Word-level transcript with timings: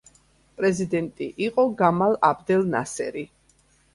პრეზიდენტი 0.59 1.27
იყო 1.49 1.65
გამალ 1.83 2.17
აბდელ 2.29 2.65
ნასერი. 2.71 3.27